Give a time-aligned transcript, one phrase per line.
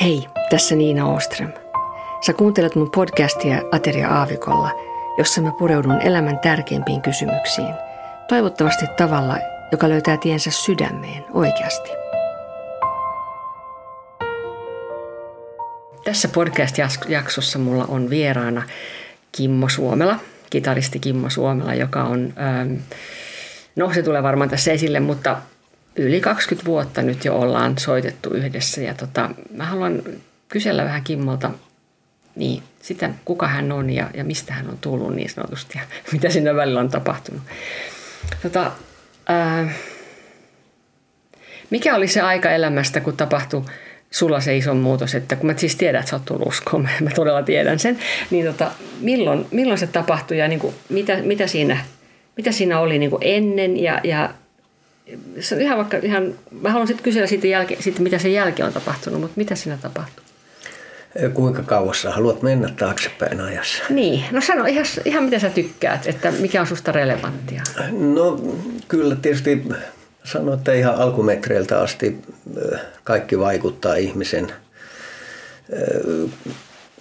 [0.00, 1.52] Hei, tässä Niina Oström.
[2.26, 4.70] Sä kuuntelet mun podcastia Ateria Aavikolla,
[5.18, 7.74] jossa mä pureudun elämän tärkeimpiin kysymyksiin.
[8.28, 9.36] Toivottavasti tavalla,
[9.72, 11.90] joka löytää tiensä sydämeen oikeasti.
[16.04, 18.62] Tässä podcast-jaksossa mulla on vieraana
[19.32, 20.16] Kimmo Suomela,
[20.50, 22.74] kitaristi Kimmo Suomela, joka on, ähm,
[23.76, 25.36] no se tulee varmaan tässä esille, mutta
[26.02, 30.02] yli 20 vuotta nyt jo ollaan soitettu yhdessä ja tota, mä haluan
[30.48, 31.50] kysellä vähän Kimmolta
[32.36, 36.30] niin, sitä, kuka hän on ja, ja mistä hän on tullut niin sanotusti ja mitä
[36.30, 37.42] siinä välillä on tapahtunut.
[38.42, 38.72] Tota,
[39.26, 39.68] ää,
[41.70, 43.64] mikä oli se aika elämästä, kun tapahtui
[44.10, 47.10] sulla se iso muutos, että kun mä siis tiedän, että sä oot tullut uskoon, mä
[47.14, 47.98] todella tiedän sen,
[48.30, 48.70] niin tota,
[49.00, 51.84] milloin, milloin se tapahtui ja niin kuin, mitä, mitä, siinä,
[52.36, 54.30] mitä siinä oli niin kuin ennen ja, ja
[55.40, 58.66] se on ihan vaikka ihan, mä haluan sitten kysellä siitä, jälke, siitä, mitä sen jälkeen
[58.66, 60.24] on tapahtunut, mutta mitä siinä tapahtui?
[61.34, 63.82] Kuinka kauassa haluat mennä taaksepäin ajassa?
[63.90, 67.62] Niin, no sano ihan, ihan mitä sä tykkäät, että mikä on susta relevanttia.
[67.90, 68.40] No
[68.88, 69.62] kyllä tietysti
[70.24, 72.18] sanoin, että ihan alkumetreiltä asti
[73.04, 74.52] kaikki vaikuttaa ihmisen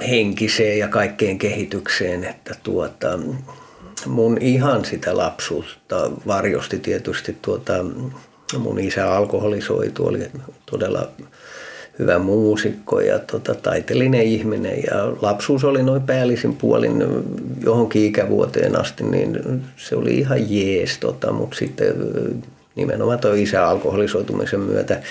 [0.10, 3.20] henkiseen ja kaikkeen kehitykseen, että tuota,
[4.06, 7.74] mun ihan sitä lapsuutta varjosti tietysti tuota,
[8.60, 10.32] mun isä alkoholisoitu, oli
[10.72, 11.08] todella
[12.00, 14.84] hyvä muusikko ja tota, taiteellinen ihminen.
[14.84, 17.04] Ja lapsuus oli noin päällisin puolin
[17.64, 19.40] johonkin ikävuoteen asti, niin
[19.78, 21.96] se oli ihan jees, tota, mutta sitten
[22.76, 25.02] nimenomaan tuo isä alkoholisoitumisen myötä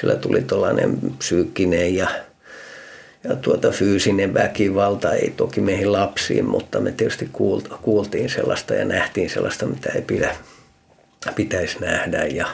[0.00, 2.08] sillä tuli tällainen psyykkinen ja
[3.28, 7.30] ja tuota fyysinen väkivalta, ei toki meihin lapsiin, mutta me tietysti
[7.82, 10.36] kuultiin sellaista ja nähtiin sellaista, mitä ei pidä,
[11.34, 12.24] pitäisi nähdä.
[12.24, 12.46] Ja,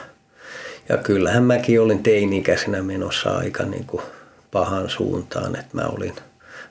[0.89, 4.03] ja kyllähän mäkin olin teini-ikäisenä menossa aika niin kuin
[4.51, 6.13] pahan suuntaan, että mä olin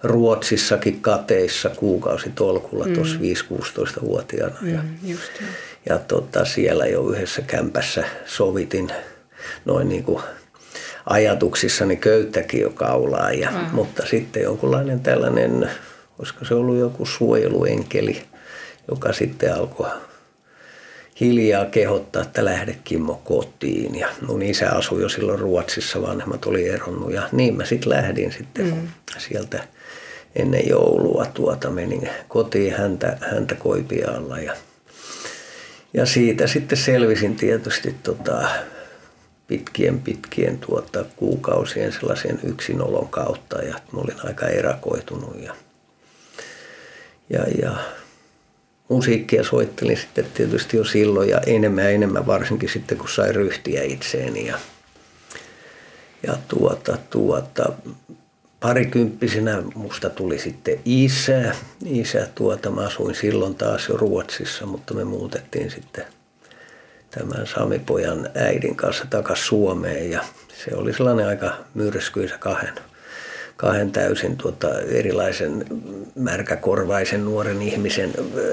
[0.02, 2.94] Ruotsissakin kateissa kuukausitolkulla mm.
[2.94, 4.56] tuossa 5-16-vuotiaana.
[4.60, 4.82] Mm, ja,
[5.88, 8.90] ja tota, siellä jo yhdessä kämpässä sovitin
[9.64, 10.22] noin niin kuin
[11.06, 13.32] ajatuksissani köyttäkin jo kaulaa.
[13.32, 13.58] Ja, mm.
[13.72, 15.70] Mutta sitten jonkunlainen tällainen,
[16.16, 18.22] koska se ollut joku suojeluenkeli,
[18.88, 19.90] joka sitten alkoi
[21.20, 23.94] hiljaa kehottaa, että lähde Kimmo kotiin.
[23.94, 27.12] Ja mun isä asui jo silloin Ruotsissa, vanhemmat oli eronnut.
[27.12, 28.88] Ja niin mä sitten lähdin sitten mm.
[29.18, 29.64] sieltä
[30.36, 34.56] ennen joulua tuota, menin kotiin häntä, häntä koipialla ja,
[35.94, 38.48] ja siitä sitten selvisin tietysti tota,
[39.46, 45.54] pitkien pitkien tuota, kuukausien sellaisen yksinolon kautta ja mä olin aika erakoitunut ja,
[47.30, 47.76] ja, ja
[48.88, 53.82] musiikkia soittelin sitten tietysti jo silloin ja enemmän ja enemmän varsinkin sitten kun sai ryhtiä
[53.82, 54.58] itseeni ja,
[56.26, 57.72] ja tuota, tuota,
[58.60, 61.54] parikymppisenä musta tuli sitten isä.
[61.84, 66.04] Isä tuota, mä asuin silloin taas jo Ruotsissa, mutta me muutettiin sitten–
[67.18, 70.20] tämän Sami-pojan äidin kanssa takaisin Suomeen ja
[70.64, 72.74] se oli sellainen aika myrskyisä kahden,
[73.56, 75.64] kahden täysin tuota erilaisen
[76.14, 78.10] märkäkorvaisen nuoren ihmisen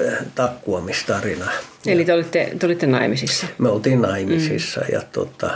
[0.07, 1.45] äh, takkuamistarina.
[1.85, 3.47] Eli te olitte, te olitte naimisissa?
[3.57, 4.87] Me oltiin naimisissa mm.
[4.93, 5.51] ja tuota,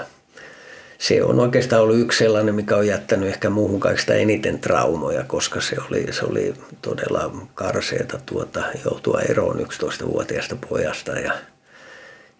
[0.98, 5.62] se on oikeastaan ollut yksi sellainen, mikä on jättänyt ehkä muuhun kaikista eniten traumoja, koska
[5.62, 11.34] se oli, se oli todella karseeta tuota, joutua eroon 11-vuotiaasta pojasta ja–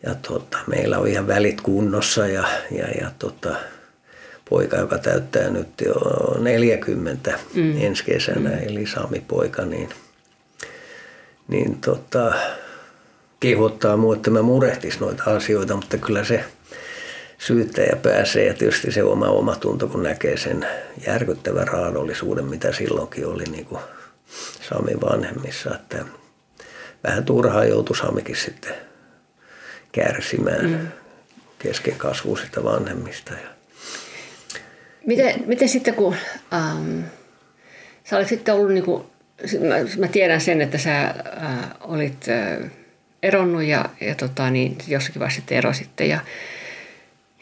[0.04, 3.56] ja tota, meillä on ihan välit kunnossa ja, ja, ja tota,
[4.50, 5.94] poika, joka täyttää nyt jo
[6.40, 7.82] 40 mm.
[7.82, 8.68] ensi kesänä, mm.
[8.68, 9.90] eli Sami-poika, niin,
[11.48, 12.34] niin tota,
[13.40, 16.44] kehottaa mua, että mä murehtisi noita asioita, mutta kyllä se
[17.38, 20.68] syyttäjä pääsee ja tietysti se oma omatunto, kun näkee sen
[21.08, 23.82] järkyttävän raadollisuuden, mitä silloinkin oli niin kuin
[24.70, 26.06] Sami vanhemmissa, että
[27.04, 28.93] vähän turhaa joutui Samikin sitten
[29.94, 30.88] kärsimään mm.
[31.60, 33.34] kesken kasvuisista vanhemmista.
[35.06, 36.16] Miten, miten sitten kun
[36.54, 37.00] ähm,
[38.04, 39.04] sä olit sitten ollut, niin kuin,
[39.60, 41.14] mä, mä tiedän sen, että sä äh,
[41.82, 42.72] olit äh,
[43.24, 46.20] eronnut ja, ja tota, niin jossakin vaiheessa sitten erositte ja,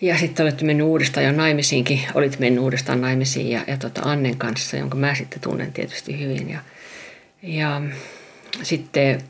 [0.02, 4.38] ja sitten olet mennyt uudestaan jo naimisiinkin, olit mennyt uudestaan naimisiin ja, ja tota Annen
[4.38, 6.50] kanssa, jonka mä sitten tunnen tietysti hyvin.
[6.50, 6.60] Ja,
[7.44, 7.82] ja
[8.64, 9.22] sitten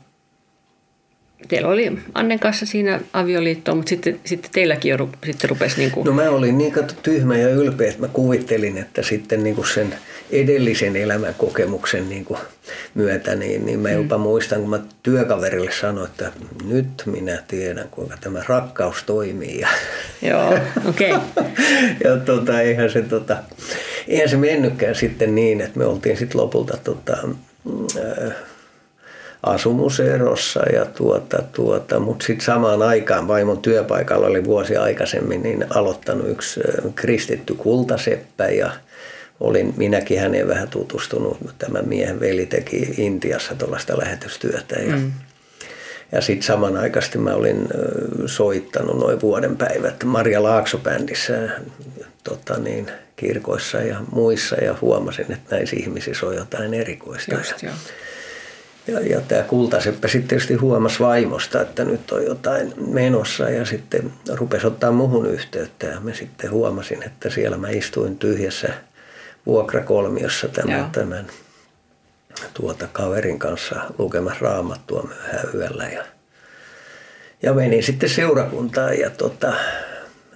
[1.48, 6.04] teillä oli Annen kanssa siinä avioliitto, mutta sitten, sitten teilläkin jo sitten rupesi niin kuin...
[6.04, 9.68] No mä olin niin kato tyhmä ja ylpeä, että mä kuvittelin, että sitten niin kuin
[9.68, 9.94] sen
[10.30, 12.40] edellisen elämän kokemuksen niin kuin
[12.94, 14.22] myötä, niin, niin mä jopa mm.
[14.22, 16.32] muistan, kun mä työkaverille sanoin, että
[16.64, 19.60] nyt minä tiedän, kuinka tämä rakkaus toimii.
[19.60, 19.68] Ja,
[20.30, 20.58] Joo,
[20.88, 21.12] okei.
[21.12, 21.44] Okay.
[22.04, 23.36] ja tota, eihän se tota,
[24.08, 27.16] eihän se mennytkään sitten niin, että me oltiin sitten lopulta tota,
[27.98, 28.32] äh,
[29.42, 36.28] asumuserossa ja tuota, tuota, mutta sitten samaan aikaan vaimon työpaikalla oli vuosi aikaisemmin niin aloittanut
[36.28, 36.60] yksi
[36.94, 38.70] kristitty kultaseppä ja
[39.40, 41.38] olin minäkin häneen vähän tutustunut.
[41.58, 45.12] Tämän miehen veli teki Intiassa tuollaista lähetystyötä ja, mm.
[46.12, 47.68] ja sitten samanaikaisesti mä olin
[48.26, 51.50] soittanut noin vuoden päivät Maria Laakso-bändissä
[52.24, 52.86] tota niin,
[53.16, 57.34] kirkoissa ja muissa ja huomasin, että näissä ihmisissä on jotain erikoista.
[57.34, 57.72] Just, joo.
[58.86, 64.12] Ja, ja tämä kultaseppä sitten tietysti huomasi vaimosta, että nyt on jotain menossa ja sitten
[64.28, 65.86] rupesi ottaa muhun yhteyttä.
[65.86, 68.68] Ja me sitten huomasin, että siellä mä istuin tyhjässä
[69.46, 71.26] vuokrakolmiossa tämän, tämän
[72.54, 75.84] tuota kaverin kanssa lukemassa raamattua myöhään yöllä.
[75.84, 76.04] Ja,
[77.42, 79.52] ja menin sitten seurakuntaan ja tota,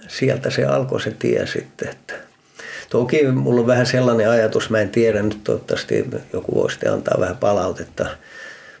[0.07, 2.26] sieltä se alkoi se tie sitten, että
[2.89, 7.37] Toki mulla on vähän sellainen ajatus, mä en tiedä nyt toivottavasti joku voisi antaa vähän
[7.37, 8.05] palautetta,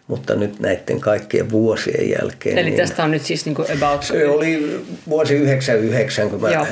[0.07, 2.57] mutta nyt näiden kaikkien vuosien jälkeen.
[2.57, 4.03] Eli niin, tästä on nyt siis niin kuin about...
[4.03, 6.67] Se oli vuosi 99, kun mä Joo.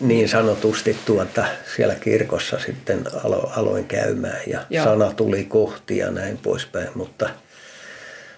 [0.00, 1.44] niin sanotusti tuota,
[1.76, 4.84] siellä kirkossa sitten alo, aloin käymään ja Joo.
[4.84, 7.30] sana tuli kohti ja näin poispäin, mutta,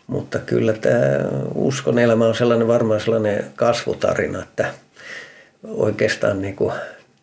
[0.07, 1.01] mutta kyllä tämä
[1.55, 4.75] uskon elämä on sellainen varmaan sellainen kasvutarina, että
[5.65, 6.73] oikeastaan niin kuin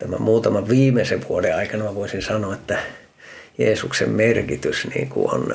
[0.02, 2.78] tämän muutaman viimeisen vuoden aikana mä voisin sanoa, että
[3.58, 5.54] Jeesuksen merkitys niin kuin on,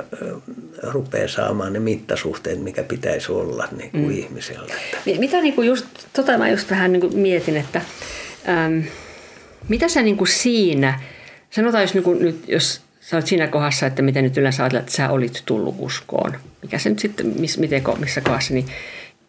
[0.84, 4.12] rupeaa saamaan ne mittasuhteet, mikä pitäisi olla niin kuin mm.
[4.12, 4.74] ihmisellä.
[5.20, 7.82] Mitä niin kuin just, tota mä just vähän niin kuin mietin, että
[8.50, 8.84] äm,
[9.70, 11.00] mitä sä niin kuin siinä,
[11.50, 14.84] sanotaan jos, niin kuin nyt, jos sä olet siinä kohdassa, että miten nyt yleensä ajatellaan,
[14.84, 18.66] että sä olit tullut uskoon, mikä se nyt sitten, miss, miten, missä kohdassa, niin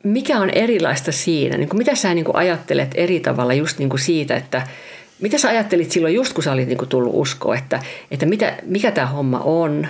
[0.05, 1.56] mikä on erilaista siinä?
[1.56, 4.67] Niin kuin mitä sä niin kuin ajattelet eri tavalla just niin kuin siitä, että
[5.20, 8.59] mitä sä ajattelit silloin just kun sä olit niin kuin tullut uskoa, että, että mitä,
[8.62, 9.88] mikä tämä homma on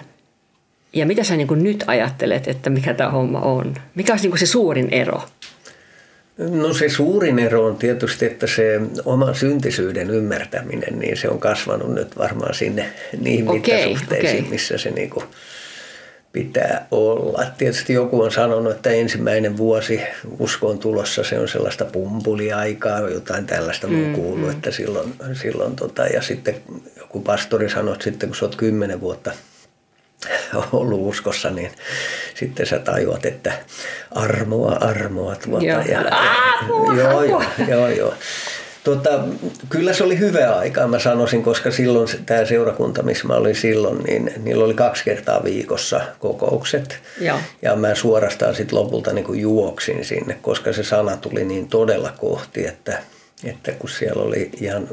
[0.93, 3.75] ja mitä sä niin kuin nyt ajattelet, että mikä tämä homma on?
[3.95, 5.23] Mikä olisi niin kuin se suurin ero?
[6.39, 11.95] No se suurin ero on tietysti, että se oman syntisyyden ymmärtäminen, niin se on kasvanut
[11.95, 12.87] nyt varmaan sinne
[13.21, 14.51] niihin okay, mittasuhteisiin, okay.
[14.51, 15.25] missä se niin kuin
[16.33, 17.45] pitää olla.
[17.59, 20.01] Tietysti joku on sanonut, että ensimmäinen vuosi
[20.39, 24.51] uskoon tulossa se on sellaista pumpuliaikaa, jotain tällaista mm, on kuullut, mm.
[24.51, 26.55] että silloin, silloin tota, ja sitten
[26.97, 29.33] joku pastori sanoi, että sitten kun sä oot kymmenen vuotta
[30.73, 31.71] ollut uskossa, niin
[32.35, 33.53] sitten sä tajuat, että
[34.11, 35.65] armoa, armoa tuota.
[35.65, 35.81] Joo.
[35.81, 36.13] Ja, ja,
[36.97, 38.15] joo, joo, joo, joo.
[38.89, 39.25] Tota,
[39.69, 43.99] kyllä se oli hyvä aika, mä sanoisin, koska silloin tämä seurakunta, missä mä olin silloin,
[44.05, 46.99] niin niillä oli kaksi kertaa viikossa kokoukset.
[47.21, 51.69] Ja, ja mä suorastaan sitten lopulta niin kuin juoksin sinne, koska se sana tuli niin
[51.69, 52.99] todella kohti, että,
[53.45, 54.89] että kun siellä oli ihan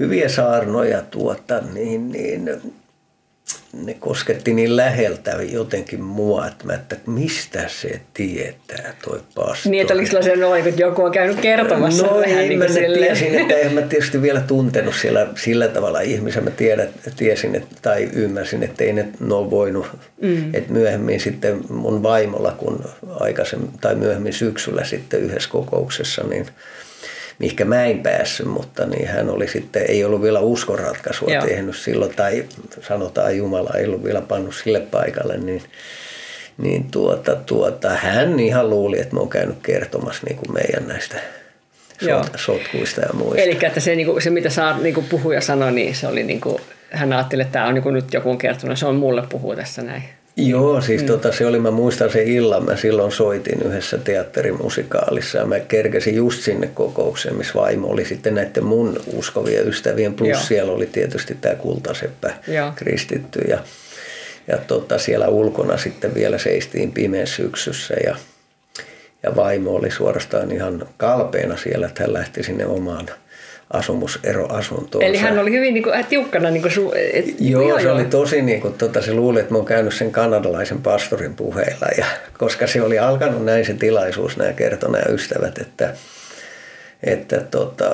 [0.00, 2.60] hyviä saarnoja tuota, niin, niin
[3.84, 9.70] ne kosketti niin läheltä jotenkin mua, että, mä, että mistä se tietää toi pastori.
[9.70, 12.94] Niin, että oliko sellaisen noin, että joku on käynyt kertomassa no, vähän niin kuin mä
[12.94, 16.44] tiesin, että en mä tietysti vielä tuntenut siellä, sillä tavalla ihmisen.
[16.44, 19.86] Mä tiedän, tiesin että, tai ymmärsin, että ei ne ole voinut.
[20.22, 20.54] Mm.
[20.54, 22.84] Että myöhemmin sitten mun vaimolla, kun
[23.20, 26.46] aikaisemmin tai myöhemmin syksyllä sitten yhdessä kokouksessa, niin–
[27.38, 31.46] mihinkä mä en päässyt, mutta niin hän oli sitten, ei ollut vielä uskonratkaisua Joo.
[31.46, 32.44] tehnyt silloin, tai
[32.88, 35.62] sanotaan Jumala ei ollut vielä pannut sille paikalle, niin,
[36.58, 41.16] niin tuota, tuota, hän ihan luuli, että mä oon käynyt kertomassa niin kuin meidän näistä
[42.04, 43.42] sot, sotkuista ja muista.
[43.42, 46.22] Eli että se, niin kuin, se mitä saa, niin kuin puhuja sanoi, niin se oli
[46.22, 46.58] niin kuin,
[46.90, 49.82] hän ajatteli, että tämä on niin kuin nyt joku kertonut, se on mulle puhua tässä
[49.82, 50.02] näin.
[50.36, 51.06] Joo, siis mm.
[51.06, 56.14] tota, se oli, mä muistan sen illan, mä silloin soitin yhdessä teatterimusikaalissa ja mä kerkesin
[56.14, 60.40] just sinne kokoukseen, missä vaimo oli sitten näiden mun uskovien ystävien, plus Joo.
[60.40, 62.72] siellä oli tietysti tämä kultaseppä Joo.
[62.76, 63.58] kristitty ja,
[64.48, 68.16] ja tota, siellä ulkona sitten vielä seistiin pimeän syksyssä ja,
[69.22, 73.06] ja vaimo oli suorastaan ihan kalpeena siellä, että hän lähti sinne omaan–
[73.70, 75.04] asumuseroasuntoon.
[75.04, 76.50] Eli hän oli hyvin niin kuin, äh, tiukkana.
[76.50, 77.94] Niin kuin su, et, joo, joo, se joo.
[77.94, 81.86] oli tosi, niin kuin, tota, se luuli, että mä oon käynyt sen kanadalaisen pastorin puheilla.
[81.98, 82.06] Ja,
[82.38, 85.94] koska se oli alkanut näin se tilaisuus, nämä kertoi nämä ystävät, että,
[87.02, 87.90] että tota,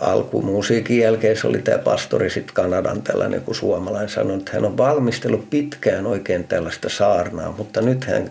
[0.00, 4.76] alkumusiikin jälkeen se oli tämä pastori sitten Kanadan tällainen kuin suomalainen sanoi, että hän on
[4.76, 8.30] valmistellut pitkään oikein tällaista saarnaa, mutta nyt hän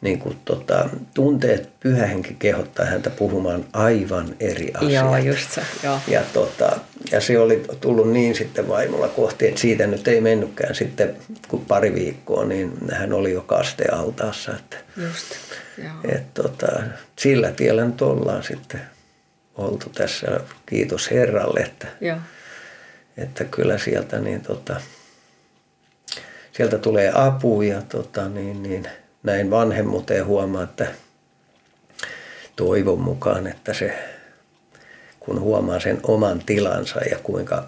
[0.00, 4.92] niin kuin, tota, tuntee, että pyhä henki kehottaa häntä puhumaan aivan eri asiat.
[4.92, 5.62] Joo, just se.
[5.84, 5.98] Joo.
[6.08, 6.78] Ja, tota,
[7.12, 11.16] ja se oli tullut niin sitten vaimolla kohti, että siitä nyt ei mennytkään sitten
[11.48, 14.52] kun pari viikkoa, niin hän oli jo kastealtaassa.
[14.52, 15.26] Että, just,
[15.78, 16.14] joo.
[16.14, 16.82] Et, tota,
[17.16, 18.80] sillä tiellä nyt ollaan sitten
[19.54, 20.40] oltu tässä.
[20.66, 22.18] Kiitos Herralle, että, Joo.
[23.16, 24.80] että kyllä sieltä, niin tota,
[26.52, 28.88] sieltä tulee apu ja tota, niin, niin,
[29.22, 30.86] näin vanhemmuuteen huomaa, että
[32.56, 33.98] toivon mukaan, että se
[35.20, 37.64] kun huomaa sen oman tilansa ja kuinka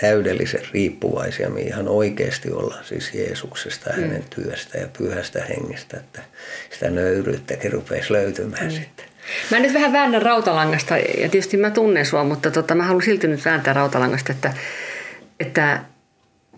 [0.00, 4.02] täydellisen riippuvaisia me ihan oikeasti ollaan siis Jeesuksesta mm.
[4.02, 6.22] hänen työstä ja pyhästä hengestä, että
[6.70, 8.70] sitä nöyryyttäkin rupeaisi löytymään mm.
[8.70, 9.06] sitten.
[9.50, 13.26] Mä nyt vähän väännän rautalangasta ja tietysti mä tunnen sua, mutta tota, mä haluan silti
[13.26, 14.52] nyt vääntää rautalangasta, että,
[15.40, 15.80] että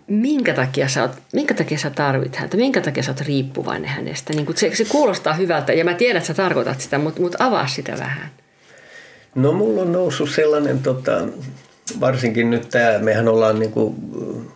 [0.09, 4.33] minkä takia sä, oot, minkä takia sä tarvit häntä, minkä takia sä oot riippuvainen hänestä.
[4.33, 7.67] Niin se, se kuulostaa hyvältä ja mä tiedän, että sä tarkoitat sitä, mutta, mutta avaa
[7.67, 8.29] sitä vähän.
[9.35, 11.27] No mulla on noussut sellainen, tota,
[11.99, 13.95] varsinkin nyt tämä, mehän ollaan niin kuin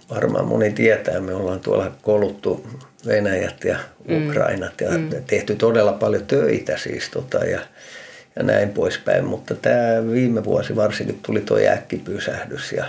[0.09, 2.67] varmaan moni tietää, me ollaan tuolla koluttu
[3.07, 4.29] Venäjät ja mm.
[4.29, 5.09] Ukrainat ja mm.
[5.27, 7.59] tehty todella paljon töitä siis tota, ja,
[8.35, 12.85] ja näin poispäin, mutta tämä viime vuosi varsinkin tuli tuo äkkipysähdys ja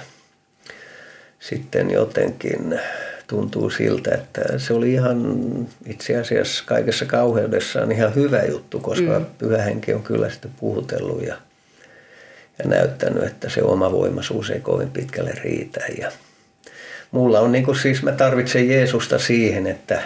[1.49, 2.81] sitten jotenkin
[3.27, 5.47] tuntuu siltä, että se oli ihan
[5.87, 9.27] itse asiassa kaikessa kauheudessaan ihan hyvä juttu, koska mm.
[9.39, 11.37] pyhä henki on kyllä sitten puhutellut ja
[12.59, 15.81] ja näyttänyt, että se oma voimaisuus ei kovin pitkälle riitä.
[15.99, 16.13] Ja
[17.11, 20.03] mulla on niin kuin siis, mä tarvitsen Jeesusta siihen, että,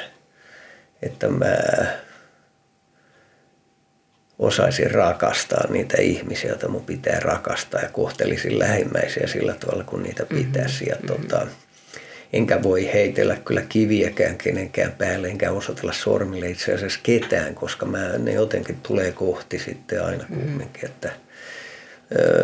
[1.03, 1.57] että mä
[4.39, 10.23] osaisin rakastaa niitä ihmisiä, joita mun pitää rakastaa ja kohtelisin lähimmäisiä sillä tavalla, kun niitä
[10.23, 10.45] mm-hmm.
[10.45, 10.89] pitäisi.
[10.89, 11.23] Ja mm-hmm.
[11.23, 11.47] tota,
[12.33, 18.19] enkä voi heitellä kyllä kiviäkään kenenkään päälle, enkä osoitella sormille itse asiassa ketään, koska mä,
[18.19, 20.41] ne jotenkin tulee kohti sitten aina mm-hmm.
[20.41, 21.13] kumminkin, että–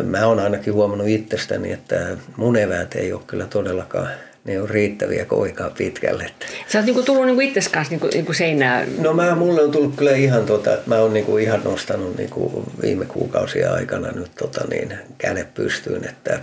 [0.03, 4.09] mä oon ainakin huomannut itsestäni, että mun eväät ei ole kyllä todellakaan
[4.45, 6.31] ne on riittäviä koikaa pitkälle.
[6.67, 8.87] Sä oot niinku tullut niinku itses kanssa niinku, niinku seinään.
[8.97, 12.63] No mä, mulle on tullut kyllä ihan tota, että mä oon niinku ihan nostanut niinku
[12.81, 16.39] viime kuukausia aikana nyt tota niin, kädet pystyyn, että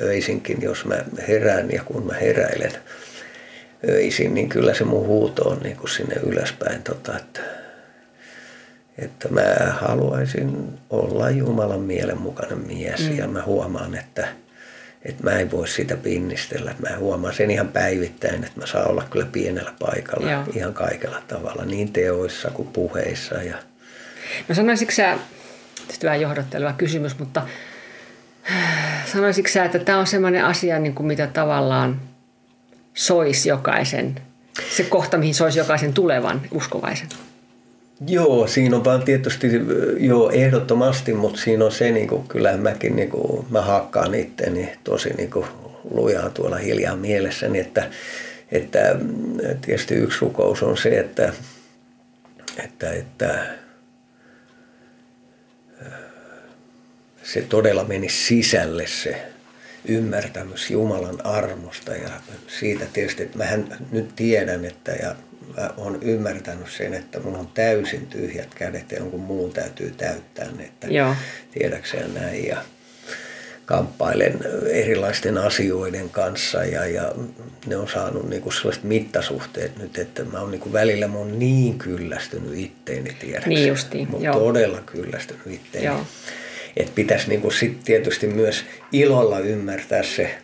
[0.00, 0.96] öisinkin, jos mä
[1.28, 2.72] herään ja kun mä heräilen
[3.88, 7.40] öisin, niin kyllä se mun huuto on niinku sinne ylöspäin, tota, että
[8.98, 13.18] että mä haluaisin olla Jumalan mielenmukainen mies mm.
[13.18, 14.28] ja mä huomaan, että,
[15.04, 16.74] että mä en voi sitä pinnistellä.
[16.78, 20.44] Mä huomaan sen ihan päivittäin, että mä saan olla kyllä pienellä paikalla Joo.
[20.54, 23.34] ihan kaikella tavalla, niin teoissa kuin puheissa.
[23.34, 23.56] Ja...
[24.48, 25.18] No sanoisitko sä,
[25.76, 27.42] tietysti vähän johdotteleva kysymys, mutta
[29.12, 32.00] sanoisitko sä, että tämä on sellainen asia, niin kuin mitä tavallaan
[32.94, 34.14] sois jokaisen,
[34.76, 37.08] se kohta, mihin sois jokaisen tulevan uskovaisen?
[38.06, 39.50] Joo, siinä on vaan tietysti
[39.98, 44.72] joo, ehdottomasti, mutta siinä on se, niin kuin, kyllä mäkin niin kuin, mä hakkaan itteni
[44.84, 45.46] tosi niin kuin,
[45.90, 47.90] lujaa tuolla hiljaa mielessäni, että,
[48.52, 48.96] että
[49.60, 51.32] tietysti yksi rukous on se, että,
[52.64, 53.46] että, että
[57.22, 59.26] se todella meni sisälle se
[59.84, 62.10] ymmärtämys Jumalan armosta ja
[62.60, 65.14] siitä tietysti, että mähän nyt tiedän, että ja
[65.56, 70.48] mä oon ymmärtänyt sen, että mulla on täysin tyhjät kädet ja jonkun muun täytyy täyttää
[70.56, 71.14] ne, että Joo.
[71.52, 72.56] tiedäkseen näin ja
[73.66, 74.38] kamppailen
[74.70, 77.12] erilaisten asioiden kanssa ja, ja
[77.66, 81.78] ne on saanut niinku sellaiset mittasuhteet nyt, että mä oon niinku välillä mä oon niin
[81.78, 83.54] kyllästynyt itteeni tiedäkseen.
[83.54, 85.98] Niin justiin, Mä oon todella kyllästynyt itteeni.
[86.76, 90.38] Että pitäisi niinku sit tietysti myös ilolla ymmärtää se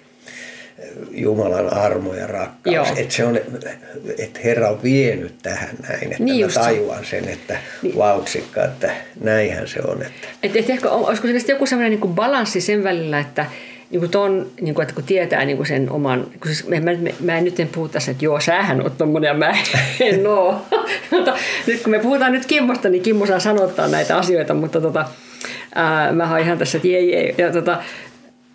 [1.11, 2.89] Jumalan armo ja rakkaus.
[2.97, 3.37] Että se on,
[4.19, 7.97] että Herra on vienyt tähän näin, että niin mä tajuan sen, että niin.
[7.97, 10.03] vautsikka, että näinhän se on.
[10.03, 10.29] Että.
[10.43, 13.47] Et, et ehkä olisiko se joku sellainen niin balanssi sen välillä, että
[13.91, 16.77] niin kuin ton, niin kuin, että kun tietää niin kuin sen oman, kun siis mä,
[16.81, 19.55] mä, mä, en nyt en puhu tässä, että joo, sähän oot tommonen ja mä
[20.01, 20.67] en oo.
[21.11, 25.05] mutta nyt kun me puhutaan nyt Kimmosta, niin Kimmo saa sanottaa näitä asioita, mutta tota,
[25.75, 27.35] ää, mä oon ihan tässä, että jei, jei.
[27.39, 27.83] Ja, tota,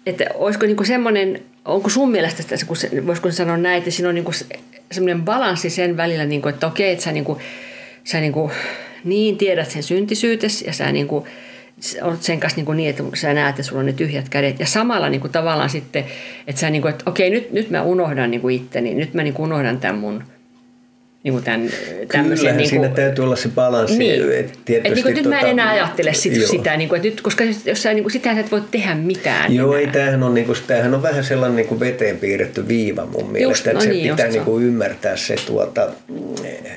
[0.06, 4.10] että olisiko niin semmoinen, onko sun mielestä, että kun se, voisiko sanoa näin, että siinä
[4.10, 4.26] on niin
[4.92, 7.40] semmoinen balanssi sen välillä, niin kuin, että okei, että sä, niin, kuin,
[8.04, 8.52] sä niin, kuin,
[9.04, 11.26] niin tiedät sen syntisyytes ja sä niin kuin,
[12.02, 14.60] olet sen kanssa niin, kuin niin, että sä näet, että sulla on ne tyhjät kädet.
[14.60, 16.06] Ja samalla niin kuin tavallaan sitten,
[16.48, 19.24] että sä niin kuin, että okei, nyt, nyt mä unohdan niin kuin itteni, nyt mä
[19.24, 20.24] niin kuin unohdan tämän mun–
[21.26, 21.70] niin kuin tämän,
[22.08, 23.98] Kyllähän niin kuin, siinä täytyy olla se balanssi.
[23.98, 24.32] Niin.
[24.32, 27.10] Et et niin kuin, nyt mä en tota- enää ajattele sit, sitä, niin kuin, että
[27.10, 29.56] nyt, koska jos sä, niin kuin, sitä sä et voi tehdä mitään.
[29.56, 29.80] Joo, enää.
[29.80, 33.32] ei, tämähän on, niin kuin, tämähän on vähän sellainen niin kuin veteen piirretty viiva mun
[33.32, 33.50] mielestä.
[33.50, 35.90] Just, no että niin, se pitää niin kuin, ymmärtää se, tuota,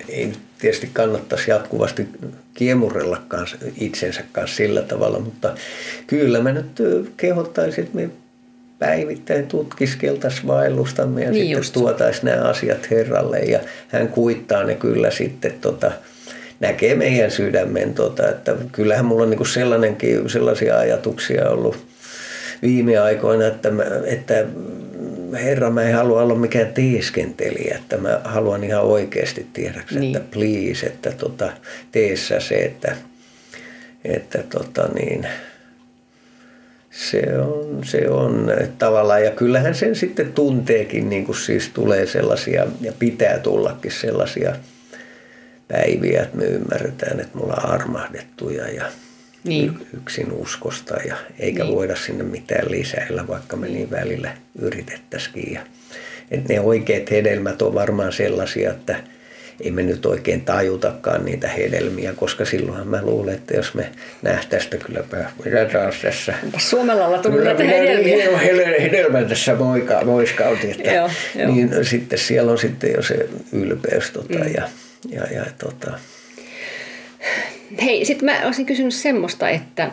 [0.09, 2.09] ei tietysti kannattaisi jatkuvasti
[2.55, 3.23] kiemurrella
[3.81, 5.55] itsensä kanssa sillä tavalla, mutta
[6.07, 6.83] kyllä mä nyt
[7.17, 8.11] kehottaisin, että me
[8.79, 11.73] päivittäin tutkiskeltaisiin vaellustamme ja niin sitten just.
[11.73, 15.93] tuotaisiin nämä asiat Herralle ja hän kuittaa ne kyllä sitten tota,
[16.61, 17.95] näkee meidän sydämen.
[17.95, 21.87] Tota, että kyllähän mulla on niin sellainenkin, sellaisia ajatuksia ollut
[22.63, 24.45] viime aikoina, että, mä, että
[25.33, 30.17] Herra, mä en halua olla mikään teeskentelijä, että mä haluan ihan oikeasti tiedä, niin.
[30.17, 31.53] että please, että tota,
[31.93, 32.97] teessä se, että,
[34.05, 35.27] että tota niin,
[36.99, 42.67] se on, se on tavallaan, ja kyllähän sen sitten tunteekin, niin kuin siis tulee sellaisia,
[42.81, 44.57] ja pitää tullakin sellaisia
[45.69, 48.85] päiviä, että me ymmärretään, että me ollaan armahdettuja ja
[49.45, 49.87] niin.
[49.97, 51.75] yksin uskosta, ja eikä niin.
[51.75, 55.53] voida sinne mitään lisäillä, vaikka me niin välillä yritettäisikin.
[55.53, 55.61] Ja,
[56.31, 59.01] että ne oikeat hedelmät on varmaan sellaisia, että–
[59.61, 63.91] ei me nyt oikein tajutakaan niitä hedelmiä, koska silloinhan mä luulen, että jos me
[64.23, 66.35] nähtäisiin, että kylläpä mitä taas tässä...
[66.59, 68.39] Suomella tuli näitä hedelmiä.
[68.81, 71.55] Hedelmä tässä moika, moiskauti, että, joo, joo.
[71.55, 74.55] niin sitten siellä on sitten jo se ylpeys tota, mm.
[74.55, 74.69] ja,
[75.09, 75.99] ja, ja tota.
[77.83, 79.91] Hei, sitten mä olisin kysynyt semmoista, että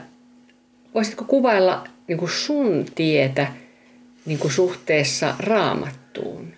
[0.94, 3.48] voisitko kuvailla niin sun tietä
[4.26, 6.06] niin kuin suhteessa raamattuun?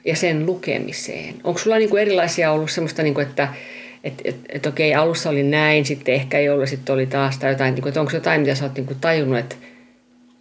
[0.05, 1.35] ja sen lukemiseen?
[1.43, 3.47] Onko sulla niin kuin erilaisia ollut semmoista, niin kuin, että
[4.03, 7.51] et, et, et okei, alussa oli näin, sitten ehkä ei ollut, sitten oli taas tai
[7.51, 9.55] jotain, niin kuin, että onko jotain, mitä sä oot niin kuin tajunnut, että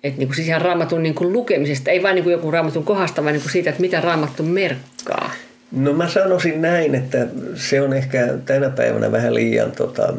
[0.05, 2.85] että niin kuin siis ihan raamatun niin kuin lukemisesta, ei vain niin kuin joku raamatun
[2.85, 5.33] kohdasta, vaan niin kuin siitä, että mitä raamattu merkkaa.
[5.73, 10.15] No mä sanoisin näin, että se on ehkä tänä päivänä vähän liian, tota,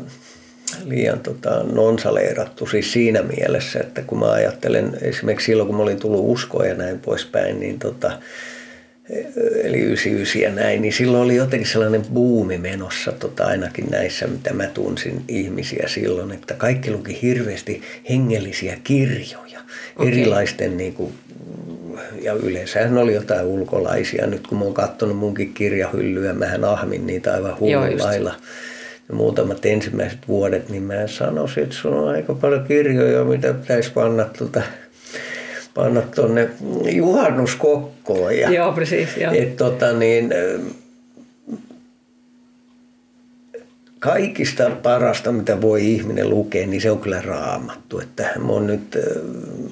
[0.85, 5.99] liian tota, nonsaleerattu siis siinä mielessä, että kun mä ajattelen esimerkiksi silloin, kun mä olin
[5.99, 8.11] tullut uskoa ja näin poispäin, niin tota,
[9.63, 14.53] eli 99 ja näin, niin silloin oli jotenkin sellainen buumi menossa tota, ainakin näissä, mitä
[14.53, 19.59] mä tunsin ihmisiä silloin, että kaikki luki hirveästi hengellisiä kirjoja,
[19.95, 20.07] okay.
[20.07, 21.13] erilaisten niin kuin,
[22.21, 24.27] ja yleensähän oli jotain ulkolaisia.
[24.27, 28.35] Nyt kun mä oon katsonut munkin kirjahyllyä, mähän ahmin niitä aivan hullun lailla.
[29.09, 33.91] Ja muutamat ensimmäiset vuodet, niin mä sanoisin, että sulla on aika paljon kirjoja, mitä pitäisi
[33.91, 34.61] panna tuota
[35.73, 36.49] panna tuonne
[36.91, 38.37] juhannuskokkoon.
[38.37, 39.17] Ja, joo, precis.
[39.17, 39.33] Joo.
[39.33, 40.33] Et, tota, niin,
[43.99, 47.99] kaikista parasta, mitä voi ihminen lukea, niin se on kyllä raamattu.
[47.99, 48.97] Että mä, on nyt,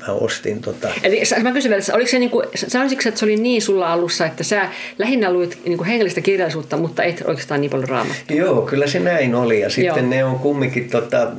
[0.07, 0.89] mä ostin tota...
[1.03, 4.43] Eli mä kysyn vielä, oliko se niinku, sanoisitko, että se oli niin sulla alussa, että
[4.43, 8.37] sä lähinnä luit niinku hengellistä kirjallisuutta, mutta et oikeastaan niin paljon raamattua?
[8.37, 9.59] Joo, kyllä se näin oli.
[9.59, 10.09] Ja sitten Joo.
[10.09, 11.31] ne on kumminkin tota,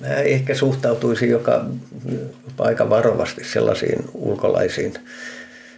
[0.00, 1.64] mä ehkä suhtautuisin joka
[2.58, 4.94] aika varovasti sellaisiin ulkolaisiin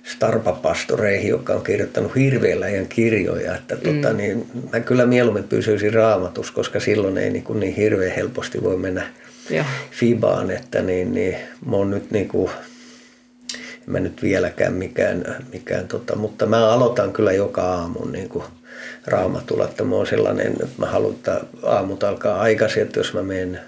[0.04, 4.00] starpapastoreihin, jotka on kirjoittanut hirveellä ajan kirjoja, että tota mm.
[4.00, 8.76] tota, niin, mä kyllä mieluummin pysyisin raamatus, koska silloin ei niin, niin hirveän helposti voi
[8.76, 9.06] mennä
[9.50, 9.64] ja.
[9.90, 12.50] fibaan, että niin, niin mä oon nyt niin kuin,
[13.54, 18.44] en mä nyt vieläkään mikään, mikään tota, mutta mä aloitan kyllä joka aamu niin kuin
[19.07, 23.22] raamatulla, että mä oon sellainen, että mä haluan, että aamut alkaa aikaisin, että jos mä
[23.22, 23.61] menen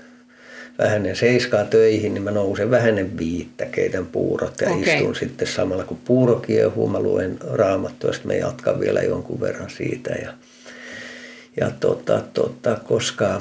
[0.78, 4.82] vähänen seiskaa töihin, niin mä nousen vähänen viittä, keitän puurot ja okay.
[4.82, 9.70] istun sitten samalla kun puuro kiehuu, mä luen raamattua, sitten mä jatkan vielä jonkun verran
[9.70, 10.32] siitä ja,
[11.60, 13.40] ja tota, tota, koska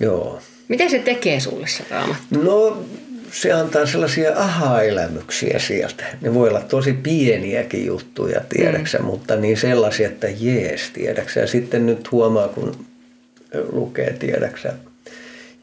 [0.00, 0.40] joo.
[0.70, 2.42] Miten se tekee sulle se raamattu?
[2.42, 2.84] No
[3.32, 6.04] se antaa sellaisia aha-elämyksiä sieltä.
[6.20, 9.04] Ne voi olla tosi pieniäkin juttuja, tiedäksä, mm.
[9.04, 11.40] mutta niin sellaisia, että jees, tiedäksä.
[11.40, 12.86] Ja sitten nyt huomaa, kun
[13.72, 14.72] lukee, tiedäksä,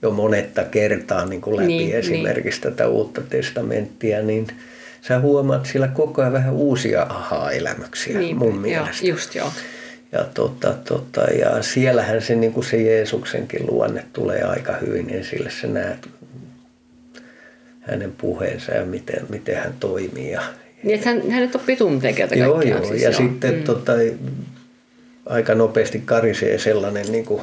[0.02, 2.72] jo monetta kertaa niin kuin läpi niin, esimerkiksi niin.
[2.74, 4.48] tätä uutta testamenttia, niin
[5.02, 9.08] sä huomaat sillä koko ajan vähän uusia aha-elämyksiä niin, mun mielestä.
[9.08, 9.52] Joo, just joo.
[10.12, 15.50] Ja, tota, tota, ja siellähän se, niin kuin se Jeesuksenkin luonne tulee aika hyvin esille.
[15.62, 16.10] Sä näet
[17.82, 20.32] hänen puheensa ja miten, miten hän toimii.
[20.32, 20.41] Ja,
[20.84, 22.86] niin, hän, hänet oppii tunteen Joo, joo.
[22.86, 23.17] Siis ja joo.
[23.17, 23.63] sitten mm.
[23.63, 23.91] tota,
[25.26, 27.41] aika nopeasti karisee sellainen niin kuin,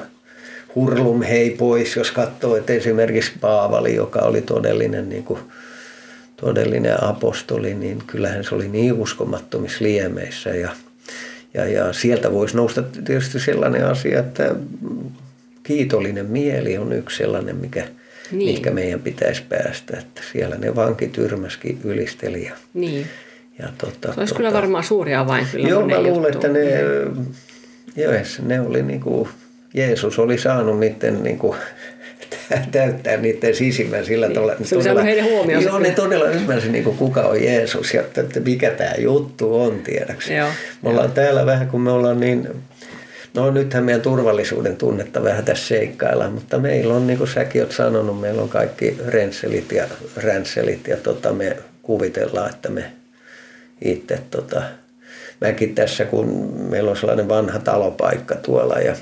[0.75, 5.41] hurlum hei pois, jos katsoo, että esimerkiksi Paavali, joka oli todellinen, niin kuin,
[6.37, 10.71] todellinen apostoli, niin kyllähän se oli niin uskomattomissa liemeissä ja,
[11.55, 14.55] ja, ja sieltä voisi nousta tietysti sellainen asia, että
[15.63, 17.85] kiitollinen mieli on yksi sellainen, mikä,
[18.33, 18.75] niin.
[18.75, 19.99] meidän pitäisi päästä.
[19.99, 22.45] Että siellä ne vankityrmäskin ylisteli.
[22.45, 23.07] Ja, niin.
[23.59, 26.81] ja tota, se olisi tota, kyllä varmaan suuri avain kyllä Joo, mä luulen, että ne,
[27.97, 28.13] joo,
[28.43, 29.29] ne oli niin kuin,
[29.75, 31.59] Jeesus oli saanut niiden niin kuin,
[32.73, 34.35] täyttää niiden sisimmän sillä niin.
[34.35, 34.55] tavalla.
[34.63, 35.63] Se todella, heidän huomioon.
[35.63, 39.79] Joo, ne todella ymmärsi niin kuin, kuka on Jeesus ja että mikä tämä juttu on,
[39.79, 40.35] tiedäksi.
[40.35, 40.49] Joo,
[40.83, 41.15] me ollaan joo.
[41.15, 42.49] täällä vähän, kun me ollaan niin
[43.35, 47.73] No nythän meidän turvallisuuden tunnetta vähän tässä seikkaillaan, mutta meillä on, niin kuin säkin olet
[47.73, 49.85] sanonut, meillä on kaikki rensselit ja
[50.17, 52.93] ränsselit ja tota, me kuvitellaan, että me
[53.81, 54.63] itse, tota,
[55.41, 58.97] mäkin tässä, kun meillä on sellainen vanha talopaikka tuolla ja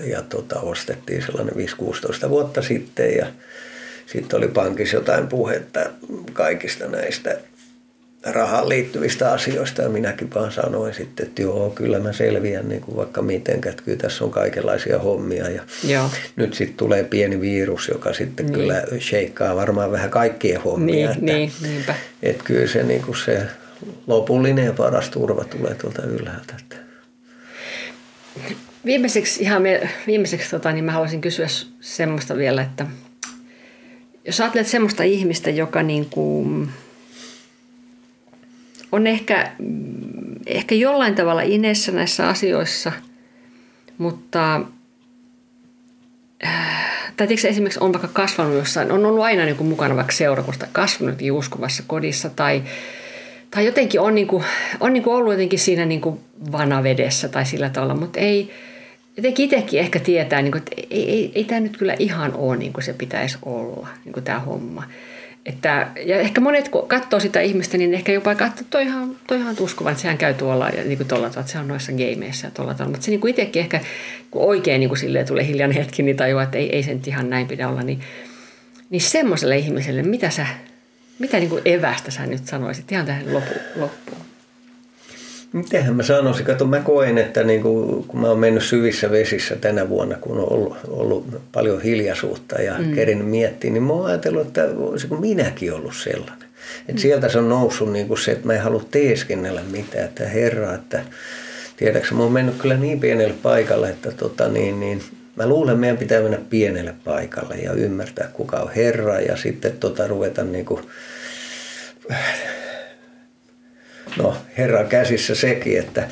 [0.00, 1.54] ja tota, ostettiin sellainen
[2.26, 3.26] 5-16 vuotta sitten ja
[4.06, 5.80] sitten oli pankissa jotain puhetta
[6.32, 7.38] kaikista näistä
[8.26, 12.96] rahaan liittyvistä asioista ja minäkin vaan sanoin sitten, että joo, kyllä mä selviän niin kuin
[12.96, 16.10] vaikka mitenkään, että kyllä tässä on kaikenlaisia hommia ja Joo.
[16.36, 18.54] nyt sitten tulee pieni virus, joka sitten niin.
[18.54, 21.94] kyllä sheikkaa varmaan vähän kaikkien hommia, Niin, että, niin, niinpä.
[22.22, 23.42] että kyllä se, niin kuin se
[24.06, 26.54] lopullinen ja paras turva tulee tuolta ylhäältä.
[26.62, 26.76] Että.
[28.84, 31.46] Viimeiseksi, ihan me, viimeiseksi tota, niin mä haluaisin kysyä
[31.80, 32.86] semmoista vielä, että
[34.26, 36.68] jos ajattelet semmoista ihmistä, joka niin kuin
[38.92, 42.92] on ehkä, mm, ehkä jollain tavalla inessä näissä asioissa,
[43.98, 44.60] mutta
[46.46, 50.12] äh, tai tiedätkö, esimerkiksi on vaikka kasvanut jossain, on ollut aina niin kuin mukana vaikka
[50.12, 52.62] seurakunnasta, kasvanutkin uskovassa kodissa tai,
[53.50, 54.44] tai jotenkin on, niin kuin,
[54.80, 56.20] on niin kuin ollut jotenkin siinä niin kuin
[56.52, 58.50] vanavedessä tai sillä tavalla, mutta ei,
[59.20, 62.56] jotenkin itsekin ehkä tietää, niin kuin, että ei, ei, ei tämä nyt kyllä ihan ole
[62.56, 64.84] niin kuin se pitäisi olla, niin kuin tämä homma.
[65.46, 69.16] Että, ja ehkä monet, kun katsoo sitä ihmistä, niin ehkä jopa katsoo, että toi ihan,
[69.26, 71.92] toi ihan uskovan, että sehän käy tuolla ja niin kuin tuolla että se on noissa
[71.92, 72.90] gameissa ja tuolla tavalla.
[72.90, 73.80] Mutta se niin kuin itsekin ehkä,
[74.30, 77.08] kun oikein niin kuin silleen tulee hiljainen hetki, niin tajuaa, että ei, ei se nyt
[77.08, 78.00] ihan näin pidä olla, niin,
[78.90, 80.46] niin semmoiselle ihmiselle, mitä sä,
[81.18, 84.29] mitä niin kuin evästä sä nyt sanoisit ihan tähän loppu, loppuun?
[85.52, 89.56] Mitenhän mä sanoisin, kato mä koen, että niin kuin, kun mä oon mennyt syvissä vesissä
[89.56, 92.94] tänä vuonna, kun on ollut, ollut paljon hiljaisuutta ja mm.
[92.94, 96.48] kerinyt miettiä, niin mä oon ajatellut, että olisiko minäkin ollut sellainen.
[96.88, 96.98] Et mm.
[96.98, 100.74] Sieltä se on noussut niin kuin se, että mä en halua teeskennellä mitään, että herra,
[100.74, 101.02] että
[101.76, 105.02] tiedätkö, mä oon mennyt kyllä niin pienelle paikalle, että tota, niin, niin,
[105.36, 109.72] mä luulen, että meidän pitää mennä pienelle paikalle ja ymmärtää, kuka on Herra ja sitten
[109.72, 110.80] tota, ruveta niin kuin,
[114.18, 116.08] no Herran käsissä sekin, että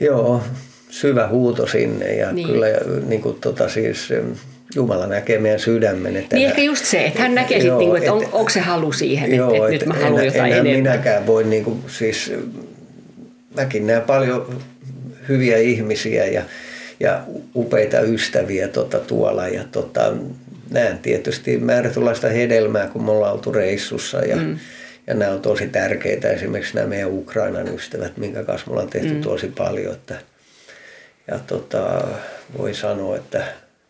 [0.00, 0.42] joo,
[0.90, 2.46] syvä huuto sinne ja Niin.
[2.48, 2.66] kyllä
[3.06, 4.08] niin kuin, tota, siis,
[4.74, 6.16] Jumala näkee meidän sydämen.
[6.16, 8.60] Että Niin ehkä just se, että hän näkee sitten, niin että on, et- onko se
[8.60, 10.76] halu siihen, että, Joo, että et nyt mä haluan jotain enemmän.
[10.76, 12.32] minäkään voi niin kuin, siis
[13.56, 14.56] mäkin näen paljon
[15.28, 16.42] hyviä ihmisiä ja,
[17.00, 17.20] ja
[17.56, 20.12] upeita ystäviä tota, tuolla ja tota,
[20.70, 24.58] näen tietysti määrätynlaista hedelmää, kun me ollaan oltu reissussa ja, mm.
[25.06, 26.30] Ja nämä on tosi tärkeitä.
[26.30, 29.20] Esimerkiksi nämä meidän Ukrainan ystävät, minkä kanssa me ollaan tehty mm.
[29.20, 29.94] tosi paljon.
[29.94, 30.18] Että,
[31.26, 32.08] ja tota,
[32.58, 33.44] voi sanoa, että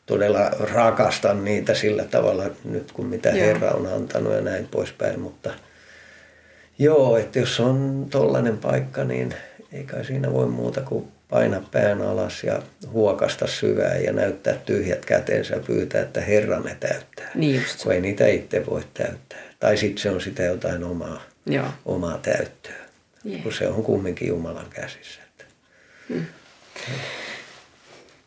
[0.06, 3.38] todella rakastan niitä sillä tavalla nyt, kun mitä Joo.
[3.38, 5.50] Herra on antanut ja näin poispäin, mutta
[6.78, 9.34] Joo, että jos on tollainen paikka, niin
[9.72, 15.04] ei kai siinä voi muuta kuin painaa pään alas ja huokasta syvään ja näyttää tyhjät
[15.04, 17.30] kätensä ja pyytää, että Herra ne täyttää.
[17.34, 17.82] Niin just.
[17.82, 19.38] Kun ei niitä itse voi täyttää.
[19.62, 21.66] Tai sitten se on sitä jotain omaa, Joo.
[21.84, 22.76] omaa täyttöä,
[23.24, 23.38] Jee.
[23.38, 25.20] kun se on kumminkin Jumalan käsissä.
[25.22, 25.44] Että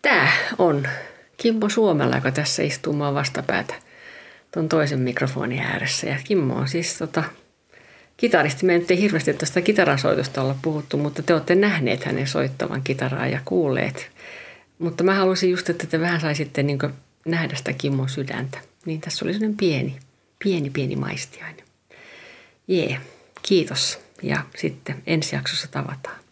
[0.01, 0.87] Tämä on
[1.37, 3.73] Kimmo Suomella, joka tässä istuu mua vastapäätä
[4.53, 6.07] tuon toisen mikrofonin ääressä.
[6.07, 7.23] Ja Kimmo on siis tota,
[8.17, 8.65] kitaristi.
[8.65, 13.27] Me nyt ei hirveästi tuosta kitarasoitusta olla puhuttu, mutta te olette nähneet hänen soittavan kitaraa
[13.27, 14.11] ja kuulleet.
[14.79, 16.79] Mutta mä halusin just, että te vähän saisitte niin
[17.25, 18.57] nähdä sitä Kimmon sydäntä.
[18.85, 19.97] Niin tässä oli sellainen pieni,
[20.45, 21.65] pieni, pieni maistiainen.
[22.67, 23.01] Jee,
[23.41, 23.99] kiitos.
[24.21, 26.24] Ja sitten ensi jaksossa tavataan.